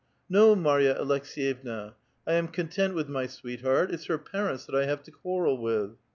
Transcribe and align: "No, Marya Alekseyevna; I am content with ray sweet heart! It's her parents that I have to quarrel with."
"No, 0.37 0.55
Marya 0.55 0.95
Alekseyevna; 0.99 1.93
I 2.25 2.33
am 2.33 2.47
content 2.47 2.95
with 2.95 3.07
ray 3.07 3.27
sweet 3.27 3.61
heart! 3.61 3.91
It's 3.91 4.05
her 4.05 4.17
parents 4.17 4.65
that 4.65 4.73
I 4.73 4.85
have 4.85 5.03
to 5.03 5.11
quarrel 5.11 5.61
with." 5.61 5.91